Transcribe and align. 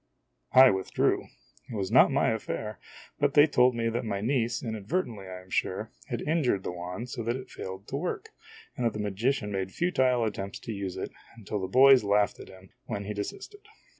I 0.53 0.71
withdrew. 0.71 1.25
It 1.69 1.75
was 1.75 1.91
not 1.91 2.11
my 2.11 2.29
affair, 2.31 2.79
but 3.19 3.35
they 3.35 3.45
told 3.45 3.75
me 3.75 3.87
that 3.89 4.03
my 4.03 4.19
niece, 4.19 4.63
inadvertently 4.63 5.27
I 5.27 5.41
am 5.41 5.51
sure, 5.51 5.91
had 6.07 6.23
injured 6.23 6.63
the 6.63 6.71
wand 6.71 7.11
so 7.11 7.21
that 7.21 7.35
it 7.35 7.51
failed 7.51 7.87
to 7.89 7.97
work, 7.97 8.29
and 8.75 8.83
that 8.83 8.93
the 8.93 8.99
magician 8.99 9.51
made 9.51 9.71
futile 9.71 10.25
attempts 10.25 10.57
to 10.61 10.71
use 10.73 10.97
it, 10.97 11.11
until 11.37 11.59
the 11.61 11.67
boys 11.67 12.03
laughed 12.03 12.39
at 12.39 12.49
him, 12.49 12.71
when 12.85 13.05
he 13.05 13.13
desisted. 13.13 13.67